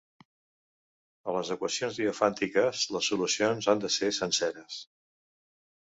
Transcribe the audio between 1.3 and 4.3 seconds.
les equacions diofàntiques, les solucions han de ser